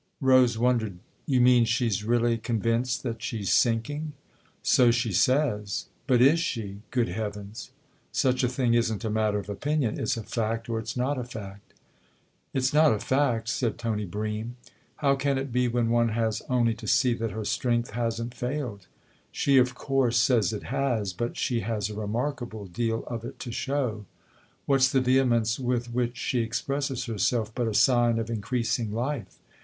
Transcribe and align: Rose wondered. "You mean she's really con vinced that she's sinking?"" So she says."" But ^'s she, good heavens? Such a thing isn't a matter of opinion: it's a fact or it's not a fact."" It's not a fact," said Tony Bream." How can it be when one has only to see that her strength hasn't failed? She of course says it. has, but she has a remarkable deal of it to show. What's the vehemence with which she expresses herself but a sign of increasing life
Rose 0.19 0.57
wondered. 0.57 0.97
"You 1.27 1.39
mean 1.41 1.63
she's 1.63 2.03
really 2.03 2.39
con 2.39 2.59
vinced 2.59 3.03
that 3.03 3.21
she's 3.21 3.51
sinking?"" 3.53 4.13
So 4.79 4.89
she 4.89 5.13
says."" 5.13 5.89
But 6.07 6.21
^'s 6.21 6.39
she, 6.39 6.81
good 6.89 7.09
heavens? 7.09 7.69
Such 8.11 8.43
a 8.43 8.49
thing 8.49 8.73
isn't 8.73 9.05
a 9.05 9.11
matter 9.11 9.37
of 9.37 9.47
opinion: 9.47 9.99
it's 9.99 10.17
a 10.17 10.23
fact 10.23 10.67
or 10.67 10.79
it's 10.79 10.97
not 10.97 11.19
a 11.19 11.23
fact."" 11.23 11.75
It's 12.55 12.73
not 12.73 12.91
a 12.91 12.99
fact," 12.99 13.47
said 13.47 13.77
Tony 13.77 14.05
Bream." 14.05 14.55
How 15.05 15.13
can 15.13 15.37
it 15.37 15.51
be 15.53 15.67
when 15.67 15.91
one 15.91 16.09
has 16.09 16.41
only 16.49 16.73
to 16.81 16.87
see 16.87 17.13
that 17.13 17.29
her 17.29 17.45
strength 17.45 17.91
hasn't 17.91 18.33
failed? 18.33 18.87
She 19.31 19.59
of 19.59 19.75
course 19.75 20.17
says 20.17 20.51
it. 20.51 20.63
has, 20.63 21.13
but 21.13 21.37
she 21.37 21.59
has 21.59 21.91
a 21.91 21.93
remarkable 21.93 22.65
deal 22.65 23.03
of 23.05 23.23
it 23.23 23.37
to 23.41 23.51
show. 23.51 24.05
What's 24.65 24.89
the 24.91 24.99
vehemence 24.99 25.59
with 25.59 25.93
which 25.93 26.17
she 26.17 26.39
expresses 26.39 27.05
herself 27.05 27.53
but 27.53 27.67
a 27.67 27.75
sign 27.83 28.17
of 28.17 28.31
increasing 28.31 28.91
life 28.91 29.37